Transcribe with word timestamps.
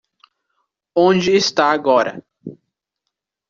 Onde 0.95 1.35
está 1.35 1.65
agora? 1.73 2.25